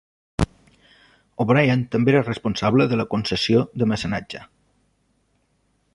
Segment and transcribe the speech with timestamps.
[1.43, 4.45] O'Brien també era responsable de la concessió de mecenatge.